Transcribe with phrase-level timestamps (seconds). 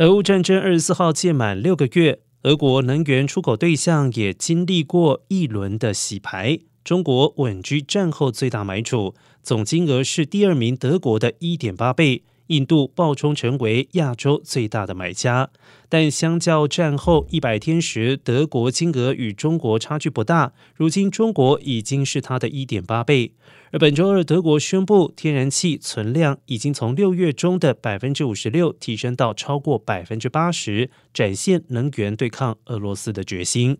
[0.00, 6.58] 俄乌战争二十四号届满六个月，俄国能源出口对象也经历过一轮的洗牌。
[6.82, 12.22] 中国稳居战后最大买主，总金额是第二名德国的一点八倍。
[12.50, 15.50] 印度暴冲成为亚洲最大的买家，
[15.88, 20.52] 但相较战后一百天时，德国金额与中国差距不大。
[20.74, 23.32] 如今中国已经是它的一点八倍。
[23.72, 33.78] 而本周二，德国宣布天然气存量已经从六月中的百分之五十六提升到超过百分之八十，展现能源对抗俄罗斯的决心。